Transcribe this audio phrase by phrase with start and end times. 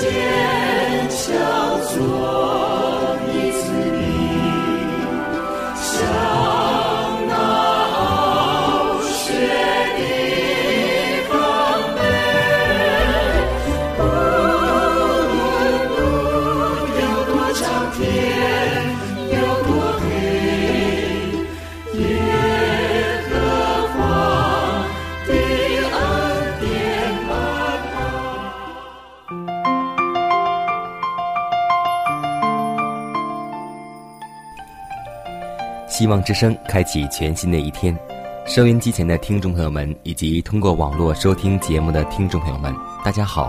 [0.00, 1.38] 坚强
[1.82, 2.39] 做。
[36.10, 37.96] 望之声开启全新的一天，
[38.44, 43.48] 收音机前的听众朋友们，以及通过网络收听节目的听众朋友们，大家好！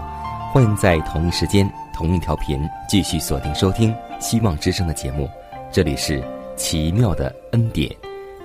[0.53, 5.27] 欢迎在同一时间、同一条频继续锁定收听希望之声的节目。
[5.71, 6.23] 这里是
[6.55, 7.89] 奇妙的恩典，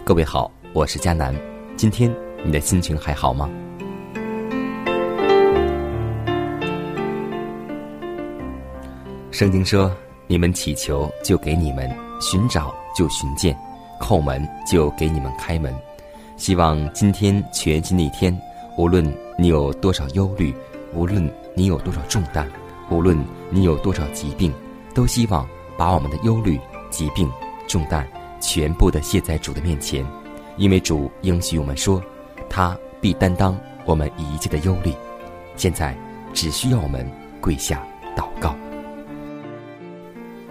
[0.03, 1.35] 各位好，我是佳楠。
[1.77, 2.11] 今天
[2.43, 3.51] 你的心情还好吗？
[9.31, 9.95] 圣经说
[10.27, 11.87] ：“你们祈求，就给你们；
[12.19, 13.55] 寻找，就寻见。”
[14.01, 15.75] 叩门就给你们开门，
[16.37, 18.37] 希望今天全新的一天，
[18.77, 19.05] 无论
[19.39, 20.55] 你有多少忧虑，
[20.95, 22.49] 无论你有多少重担，
[22.91, 23.19] 无论
[23.51, 24.53] 你有多少疾病，
[24.95, 25.47] 都希望
[25.77, 26.59] 把我们的忧虑、
[26.91, 27.31] 疾病、
[27.67, 28.07] 重担
[28.41, 30.05] 全部的卸在主的面前，
[30.57, 32.03] 因为主应许我们说，
[32.49, 34.93] 他必担当我们一切的忧虑。
[35.57, 35.97] 现在
[36.35, 37.83] 只需要我们跪下
[38.15, 38.55] 祷告。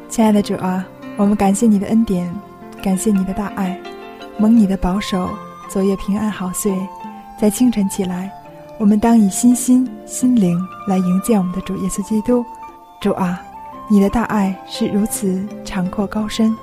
[0.09, 0.85] 亲爱的主啊，
[1.15, 2.33] 我们感谢你的恩典。
[2.85, 3.75] 感谢你的大爱，
[4.37, 5.27] 蒙你的保守，
[5.67, 6.71] 昨夜平安好睡。
[7.35, 8.31] 在清晨起来，
[8.77, 12.45] 我们当以心心心灵来迎接我们的主耶稣基督。
[13.01, 13.41] 主啊，
[13.89, 16.55] 你的大爱是如此长阔高深，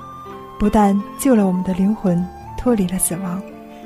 [0.57, 2.25] 不但救了我们的灵魂
[2.57, 3.41] 脱离了死亡，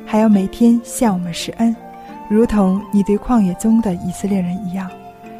[0.05, 1.75] 还要每天向我们施恩，
[2.29, 4.87] 如同你对旷野中的以色列人一样，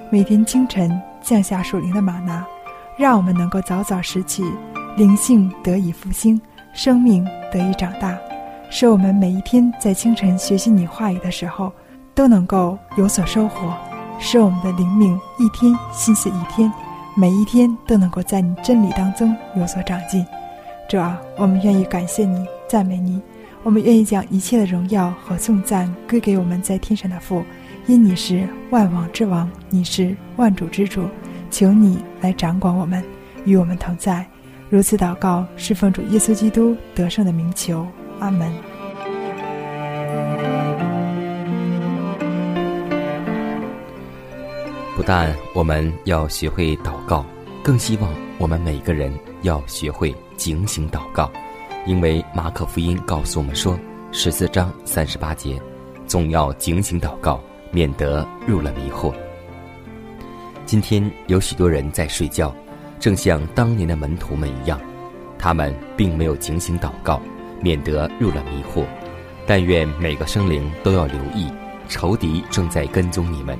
[0.09, 2.43] 每天清晨降下属灵的玛拿，
[2.97, 4.43] 让我们能够早早拾起，
[4.95, 6.41] 灵性得以复兴。
[6.77, 8.15] 生命得以长大，
[8.69, 11.73] 使我们每一天在清晨学习你话语的时候，
[12.13, 13.73] 都能够有所收获；
[14.19, 16.71] 使我们的灵命一天新似一天，
[17.15, 20.23] 每一天都能够在你真理当中有所长进。
[20.87, 23.19] 主啊，我们愿意感谢你，赞美你，
[23.63, 27.43] 我们愿意将一切的荣耀和颂赞归给我们在天上的父，
[27.87, 31.09] 因你是万王之王，你是万主之主，
[31.49, 33.03] 求你来掌管我们，
[33.45, 34.23] 与我们同在。
[34.69, 37.87] 如此祷告，是奉主耶稣基督得胜的名求，
[38.19, 38.51] 阿门。
[44.93, 47.25] 不但我们要学会祷告，
[47.63, 51.31] 更希望我们每个人要学会警醒祷告，
[51.85, 53.79] 因为马可福音告诉我们说，
[54.11, 55.61] 十四章三十八节，
[56.07, 57.39] 总要警醒祷告，
[57.71, 59.13] 免得入了迷惑。
[60.65, 62.53] 今天有许多人在睡觉。
[62.99, 64.79] 正像当年的门徒们一样，
[65.37, 67.21] 他们并没有警醒祷告，
[67.61, 68.83] 免得入了迷惑。
[69.45, 71.51] 但愿每个生灵都要留意，
[71.87, 73.57] 仇敌正在跟踪你们，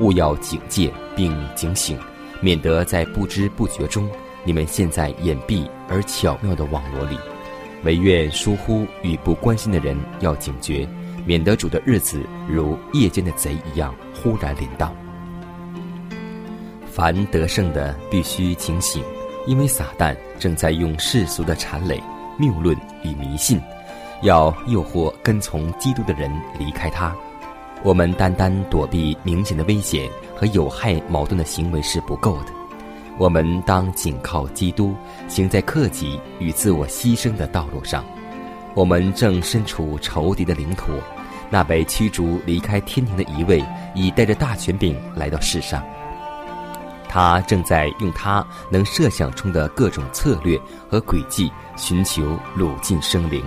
[0.00, 1.98] 务要警戒并警醒，
[2.40, 4.08] 免得在不知不觉中，
[4.44, 7.16] 你们陷在隐蔽而巧妙的网罗里。
[7.84, 10.86] 唯愿疏忽与不关心的人要警觉，
[11.24, 14.94] 免得主的日子如夜间的贼一样忽然临到。
[17.00, 19.02] 凡得胜的必须警醒，
[19.46, 21.98] 因为撒旦正在用世俗的谄累、
[22.38, 23.58] 谬论与迷信，
[24.20, 27.16] 要诱惑跟从基督的人离开他。
[27.82, 32.52] 我们单单躲避明显的危险和有害矛盾的行为是不够的，
[33.16, 34.94] 我们当紧靠基督，
[35.26, 38.04] 行在克己与自我牺牲的道路上。
[38.74, 40.92] 我们正身处仇敌的领土，
[41.48, 43.64] 那被驱逐离开天庭的一位，
[43.94, 45.82] 已带着大权柄来到世上。
[47.12, 50.56] 他正在用他能设想中的各种策略
[50.88, 53.44] 和诡计，寻求掳进生灵。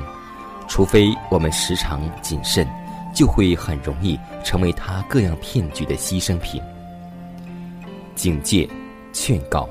[0.68, 2.68] 除非我们时常谨慎，
[3.16, 6.62] 就会很容易成为他各样骗局的牺牲品。
[8.16, 8.70] 警戒、
[9.14, 9.68] 劝告、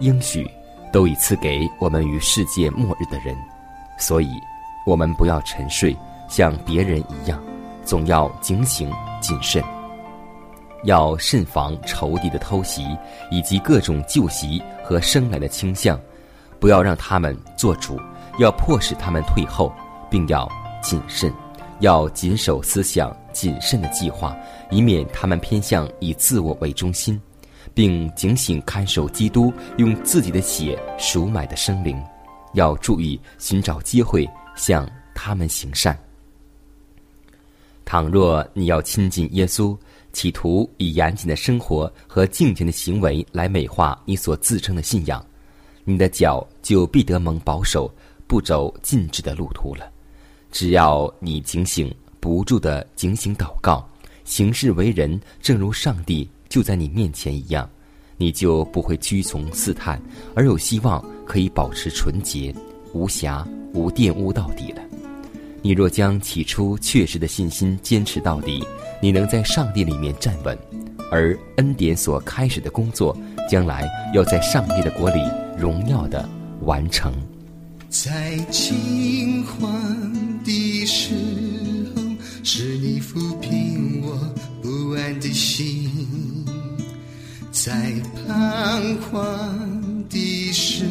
[0.00, 0.46] 应许、
[0.92, 3.34] 都已赐给我们于世界末日的人，
[3.98, 4.28] 所以，
[4.84, 5.96] 我们不要沉睡，
[6.28, 7.42] 像别人一样，
[7.86, 9.64] 总要警醒谨慎，
[10.84, 12.84] 要慎防仇敌的偷袭
[13.30, 16.00] 以及各种旧习和生来的倾向，
[16.58, 17.98] 不要让他们做主，
[18.38, 19.72] 要迫使他们退后，
[20.10, 20.50] 并要
[20.82, 21.32] 谨慎，
[21.80, 24.36] 要谨守思想谨慎的计划，
[24.70, 27.20] 以免他们偏向以自我为中心。
[27.72, 32.02] 并警醒看守基督用自己的血赎买的生灵，
[32.54, 35.96] 要注意寻找机会向他们行善。
[37.84, 39.76] 倘若你要亲近耶稣，
[40.12, 45.24] 企图以严谨的生活和敬虔的行为来美化你所自称的信仰，
[45.84, 47.92] 你的脚就必得蒙保守，
[48.26, 49.90] 不走禁止的路途了。
[50.52, 53.88] 只要你警醒不住的警醒祷告，
[54.24, 56.28] 行事为人正如上帝。
[56.48, 57.70] 就在你面前一样，
[58.16, 60.02] 你就不会屈从试探，
[60.34, 62.52] 而有希望可以保持纯洁、
[62.92, 64.82] 无瑕、无玷污到底了。
[65.62, 68.64] 你若将起初确实的信心坚持到底，
[69.02, 70.56] 你能在上帝里面站稳，
[71.10, 73.16] 而恩典所开始的工作，
[73.48, 75.20] 将来要在上帝的国里
[75.58, 76.26] 荣耀的
[76.62, 77.12] 完成。
[77.90, 79.70] 在惊慌
[80.44, 81.14] 的时
[81.94, 82.02] 候，
[82.42, 84.16] 是你抚平我
[84.62, 85.90] 不安的心。
[87.50, 87.92] 在
[88.26, 90.84] 彷徨的时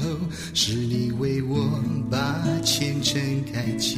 [0.00, 0.08] 候，
[0.54, 3.20] 是你为我把前程
[3.58, 3.96] 开启；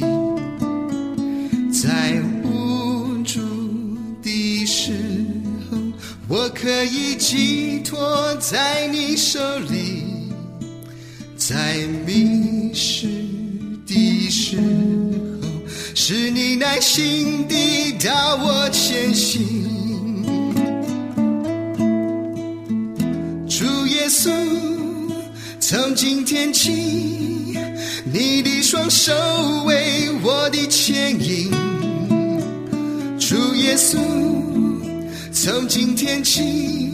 [1.71, 3.39] 在无助
[4.23, 4.91] 的时
[5.69, 5.77] 候，
[6.27, 10.01] 我可以寄托在你手里；
[11.37, 11.77] 在
[12.07, 13.07] 迷失
[13.85, 15.47] 的时候，
[15.93, 19.61] 是你耐心地导我前行。
[23.47, 24.31] 主耶稣
[25.59, 26.71] 从今天起，
[28.11, 29.11] 你的双手
[29.65, 31.51] 为我的牵引。
[33.19, 33.97] 主耶稣，
[35.33, 36.89] 从今天起，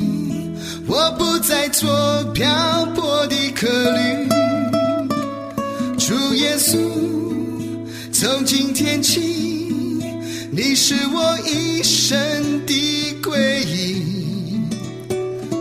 [0.88, 1.88] 我不再做
[2.33, 4.27] 漂泊的客旅。
[6.00, 6.79] 主耶稣，
[8.12, 9.21] 从今天起，
[10.50, 12.18] 你是我一生
[12.65, 14.01] 的归依。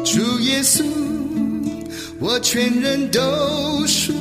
[0.02, 0.82] 主耶稣。
[2.18, 4.14] 我全人都属。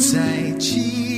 [0.00, 1.09] 再见。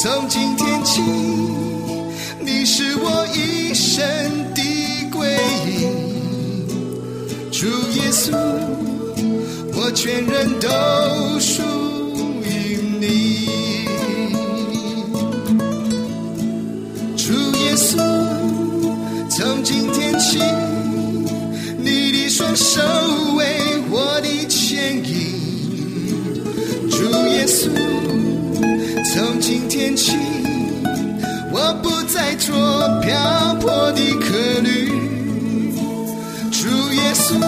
[0.00, 1.02] 从今天起，
[2.38, 4.06] 你是我一生
[4.54, 4.62] 的
[5.10, 5.26] 归
[5.66, 5.88] 依，
[7.50, 8.30] 主耶稣，
[9.74, 11.77] 我全人都属。
[31.68, 32.56] 我不再做
[33.02, 34.88] 漂泊的客旅。
[36.50, 37.38] 主耶稣。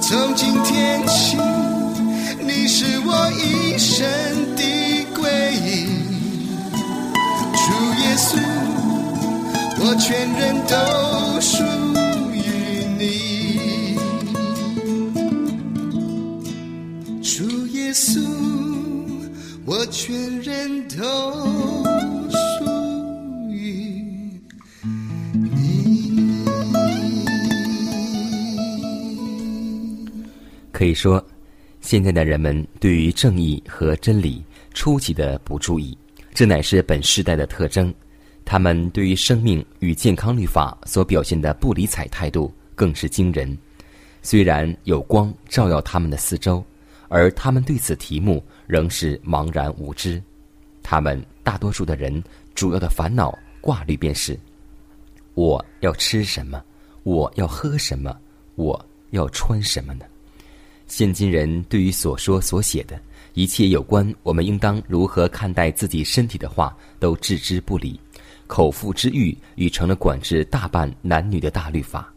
[0.00, 1.36] 从今天起，
[2.40, 4.04] 你是我一生
[4.56, 4.62] 的
[5.14, 5.30] 归
[5.62, 5.86] 依。
[7.54, 7.70] 主
[8.02, 8.36] 耶稣，
[9.78, 11.62] 我全人都属
[30.78, 31.20] 可以说，
[31.80, 34.44] 现在的人们对于正义和真理
[34.74, 35.98] 出奇的不注意，
[36.32, 37.92] 这乃是本时代的特征。
[38.44, 43.58] 他们对于生命与健康律法所表现的不理睬态度更是惊人。
[44.22, 46.64] 虽然有光照耀他们的四周，
[47.08, 50.22] 而他们对此题目仍是茫然无知。
[50.80, 52.22] 他们大多数的人
[52.54, 54.38] 主要的烦恼挂虑便是：
[55.34, 56.62] 我要吃什么？
[57.02, 58.16] 我要喝什么？
[58.54, 58.80] 我
[59.10, 60.04] 要穿什么呢？
[60.88, 62.98] 现今人对于所说所写的
[63.34, 68.00] 一切有关我们应当如何看待自己身体的话，都置之不理。
[68.46, 72.12] 口腹之欲已成了管制大半男女的大律法。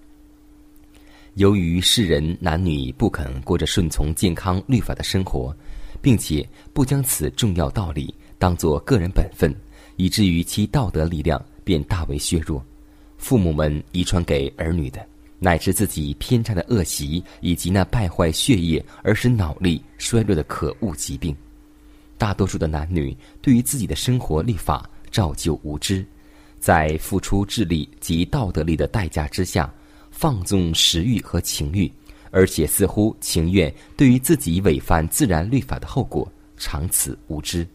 [1.35, 5.55] 由于世人男女不肯过着顺从健康律法的生活，
[6.01, 9.53] 并且不将此重要道理当作个人本分，
[9.97, 12.65] 以至于其道德力量便大为削弱。
[13.17, 15.05] 父母们遗传给儿女的，
[15.43, 21.35] 乃至自己偏差的恶习，以及那败坏血液而使脑力衰弱的可恶疾病。
[22.15, 26.05] 大多数的男女对于自己的生活立法照旧无知。
[26.59, 29.73] 在付出智力及道德力的代价之下，
[30.11, 31.91] 放纵食欲和情欲，
[32.29, 37.67] 而且似乎情愿对于自己违反自然律法的后果长此无知。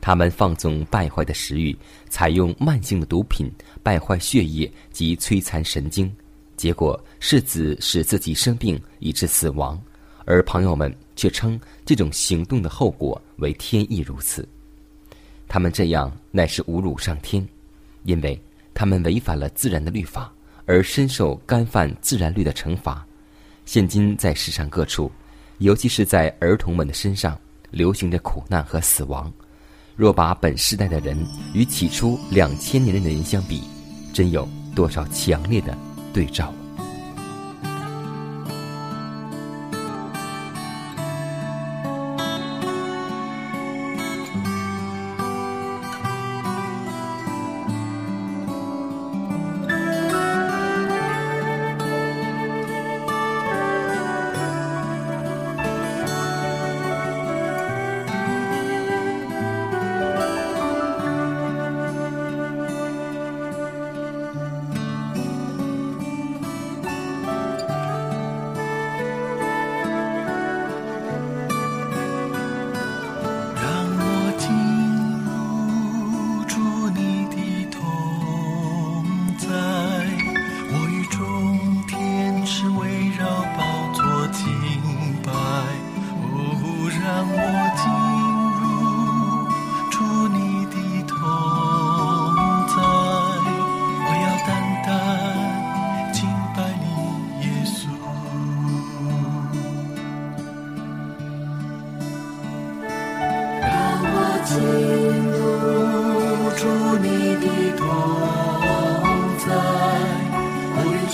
[0.00, 1.76] 他们放纵败坏的食欲，
[2.08, 3.50] 采用慢性的毒品
[3.82, 6.08] 败坏血液及摧残神经，
[6.58, 9.80] 结果是子使自己生病以致死亡，
[10.24, 14.46] 而朋友们却称这种行动的后果为天意如此。
[15.46, 17.46] 他们这样乃是侮辱上天，
[18.02, 18.38] 因为
[18.74, 20.30] 他们违反了自然的律法，
[20.66, 23.06] 而深受干犯自然律的惩罚。
[23.64, 25.10] 现今在世上各处，
[25.58, 27.38] 尤其是在儿童们的身上，
[27.70, 29.32] 流行着苦难和死亡。
[29.94, 31.16] 若把本世代的人
[31.54, 33.62] 与起初两千年的人相比，
[34.12, 35.76] 真有多少强烈的
[36.18, 36.57] 对照？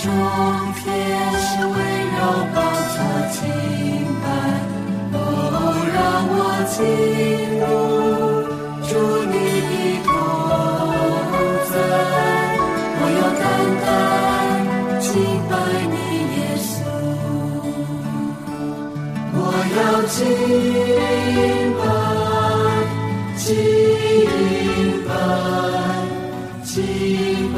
[0.05, 0.11] 众
[0.75, 0.85] 天
[1.41, 1.73] 使围
[2.13, 2.17] 绕
[2.53, 2.57] 宝
[2.93, 2.97] 着
[3.31, 3.41] 敬
[4.21, 4.25] 拜，
[5.13, 5.17] 哦，
[5.95, 5.97] 让
[6.29, 6.77] 我进
[7.59, 7.63] 入
[8.85, 8.87] 主
[9.25, 9.33] 你
[9.65, 9.73] 的
[10.05, 10.07] 同
[11.71, 11.73] 在。
[13.01, 13.43] 我要单
[13.81, 13.83] 单
[15.01, 15.03] 敬
[15.49, 15.51] 拜
[15.89, 15.93] 你
[16.35, 16.69] 耶稣，
[19.33, 19.35] 我
[19.75, 20.13] 要敬
[21.81, 21.83] 拜，
[23.41, 23.43] 敬
[25.07, 25.09] 拜，
[26.63, 26.73] 敬
[27.55, 27.57] 拜。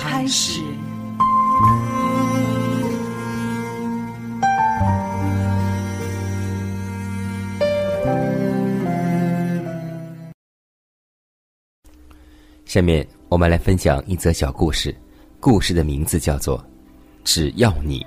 [0.00, 0.62] 开始。
[12.64, 14.94] 下面我们来分享一则小故事，
[15.40, 16.58] 故事的名字叫做
[17.24, 18.00] 《只要你》。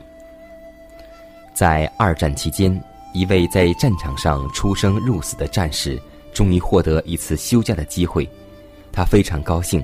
[1.54, 2.82] 在二战期间，
[3.14, 6.02] 一位在战场上出生入死的战士，
[6.34, 8.28] 终于获得一次休假的机会。
[8.94, 9.84] 他非常高兴，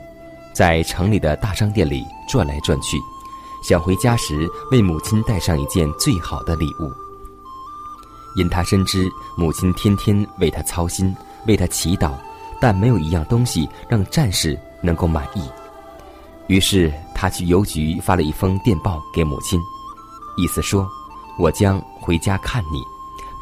[0.58, 2.98] 在城里的大商店里转来转去，
[3.62, 6.92] 想回家时为母亲带上一件最好的礼物。
[8.36, 11.16] 因他深知母亲天天为他操心，
[11.46, 12.14] 为他祈祷，
[12.60, 15.48] 但没有一样东西让战士能够满意。
[16.48, 19.62] 于是他去邮局发了一封电报给母亲，
[20.38, 20.90] 意思说
[21.38, 22.82] ：“我将回家看你，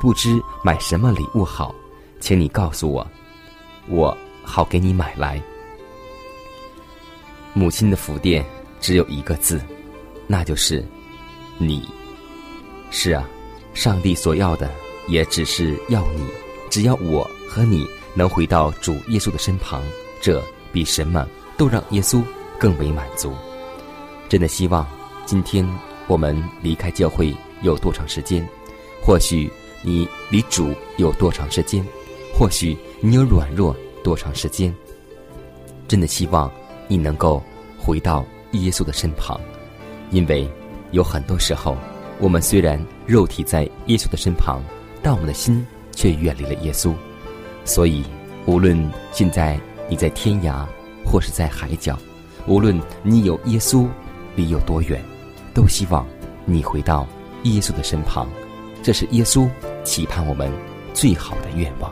[0.01, 1.73] 不知买什么礼物好，
[2.19, 3.07] 请你告诉我，
[3.87, 5.41] 我好给你买来。”
[7.57, 8.45] 母亲的福殿
[8.81, 9.61] 只有一个字，
[10.27, 10.85] 那就是
[11.57, 11.87] “你”。
[12.91, 13.27] 是啊，
[13.73, 14.69] 上帝所要的
[15.07, 16.27] 也只是要你。
[16.69, 19.81] 只要我和你能回到主耶稣的身旁，
[20.19, 22.21] 这比什么都让耶稣
[22.59, 23.33] 更为满足。
[24.27, 24.85] 真的希望
[25.25, 25.65] 今天
[26.07, 28.45] 我们离开教会有多长时间？
[29.01, 29.49] 或许
[29.81, 31.85] 你离主有多长时间？
[32.37, 34.75] 或许你有软弱多长时间？
[35.87, 36.51] 真的希望。
[36.87, 37.41] 你能够
[37.77, 39.39] 回到耶稣的身旁，
[40.11, 40.49] 因为
[40.91, 41.75] 有很多时候，
[42.19, 44.61] 我们虽然肉体在耶稣的身旁，
[45.01, 46.93] 但我们的心却远离了耶稣。
[47.63, 48.03] 所以，
[48.45, 50.65] 无论现在你在天涯，
[51.03, 51.97] 或是在海角，
[52.47, 53.87] 无论你有耶稣
[54.35, 55.01] 离有多远，
[55.53, 56.05] 都希望
[56.45, 57.07] 你回到
[57.43, 58.27] 耶稣的身旁。
[58.83, 59.49] 这是耶稣
[59.83, 60.51] 期盼我们
[60.93, 61.91] 最好的愿望。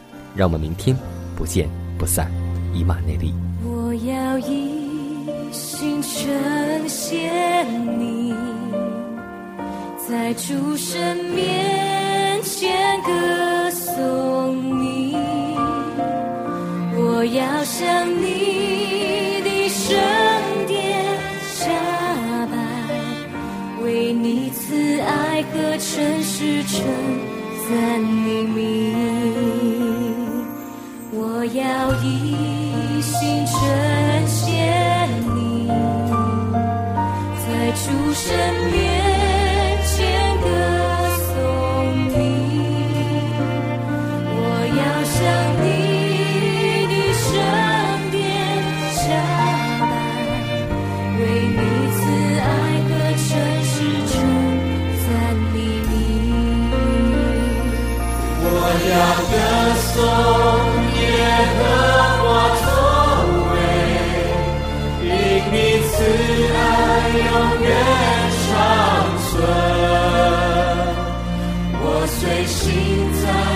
[0.35, 0.95] 让我们明天
[1.35, 2.31] 不见不散，
[2.73, 3.33] 以马内利。
[3.63, 4.71] 我要一
[5.51, 8.33] 心呈现你，
[10.07, 15.15] 在主神面前歌颂你，
[16.95, 19.97] 我要向你的圣
[20.67, 21.03] 殿
[21.43, 21.67] 下
[22.47, 22.55] 拜，
[23.83, 26.85] 为你慈爱和诚实称
[27.69, 28.01] 赞
[28.55, 30.10] 你。
[31.41, 34.45] 我要一心全写
[35.33, 35.67] 你
[37.43, 39.00] 在主身边
[67.17, 67.69] 永远
[68.47, 68.49] 长
[69.27, 69.31] 存。
[71.83, 71.85] 我
[72.45, 72.55] 心
[73.21, 73.50] 在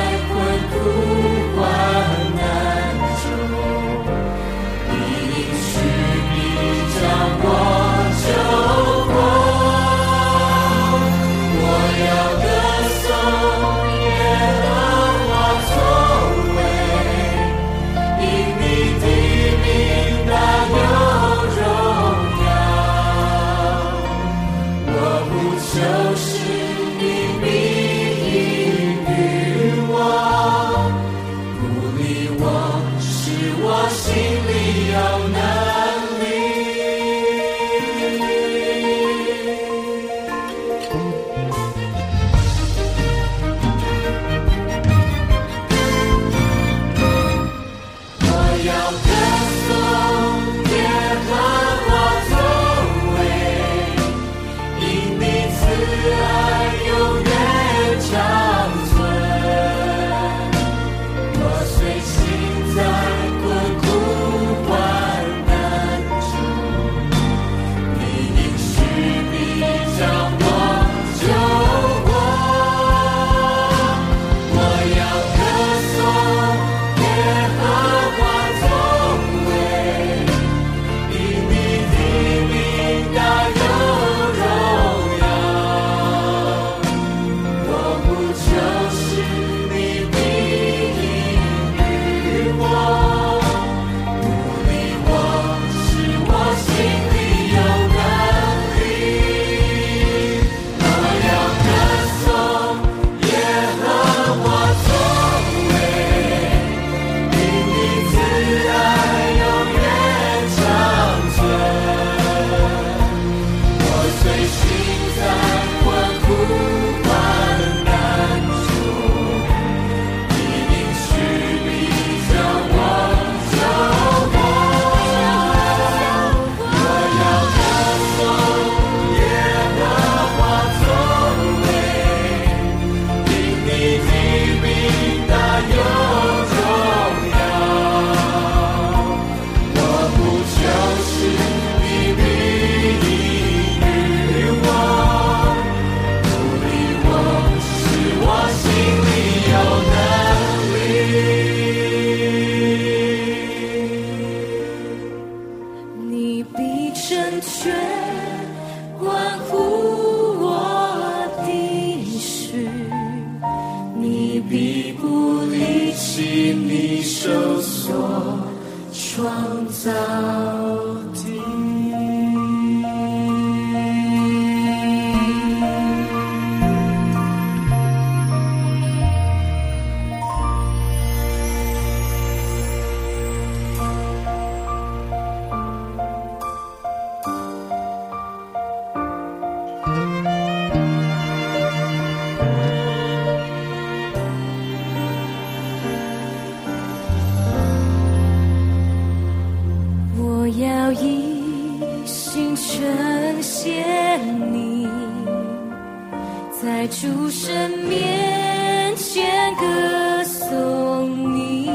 [207.71, 211.69] 面前歌颂你，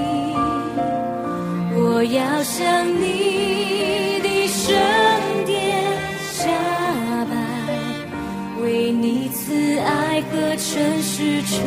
[1.74, 4.74] 我要向你的圣
[5.46, 5.83] 殿
[6.33, 6.46] 下
[7.31, 7.33] 拜，
[8.62, 11.59] 为你赐爱和诚实称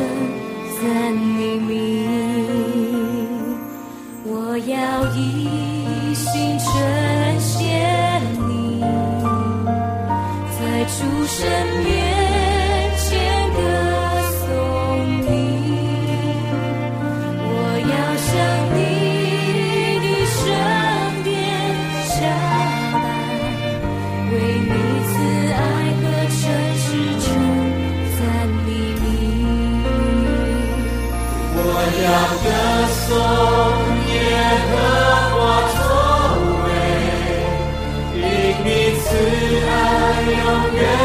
[0.80, 1.72] 赞黎明。
[4.26, 5.14] 我要一
[6.14, 6.70] 心称
[7.40, 7.54] 谢
[8.48, 8.80] 你，
[10.58, 10.94] 在主
[11.26, 11.40] 身
[11.84, 11.93] 边。
[39.26, 41.03] 爱永远。